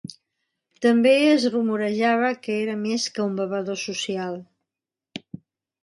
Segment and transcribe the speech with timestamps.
[0.85, 4.43] També es rumorejava que era més que un bevedor social.